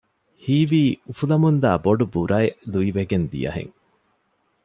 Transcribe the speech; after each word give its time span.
ހީވީ 0.43 0.83
އުފުލަމުންދާ 1.07 1.71
ބޮޑު 1.83 2.05
ބުރައެއް 2.13 2.59
ލުއިވެގެން 2.71 3.27
ދިޔަ 3.31 3.51
ހެން 3.57 3.73